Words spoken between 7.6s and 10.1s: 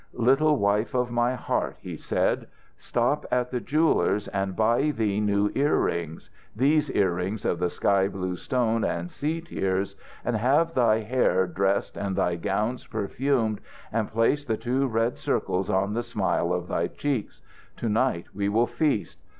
sky blue stone and sea tears,